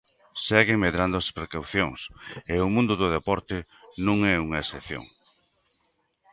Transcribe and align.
Seguen 0.47 0.81
medrando 0.85 1.15
as 1.21 1.29
precaucións, 1.37 1.99
e 2.53 2.55
o 2.65 2.71
mundo 2.75 2.93
do 3.01 3.07
deporte 3.15 3.57
non 4.05 4.17
é 4.33 4.35
unha 4.45 4.61
excepción. 4.63 5.03